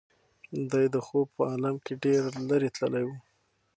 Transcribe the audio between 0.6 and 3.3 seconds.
دی د خوب په عالم کې ډېر لرې تللی و.